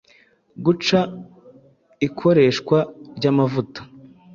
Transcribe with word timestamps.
"guca 0.65 0.99
ikoreshwa 2.07 2.77
ry'amavuta 3.17 3.81